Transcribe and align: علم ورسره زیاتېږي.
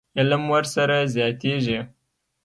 علم 0.19 0.43
ورسره 0.53 0.97
زیاتېږي. 1.13 1.79